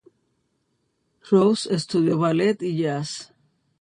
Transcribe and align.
Rose 1.31 1.71
estudió 1.71 2.17
ballet 2.17 2.59
y 2.63 2.75
jazz. 2.75 3.31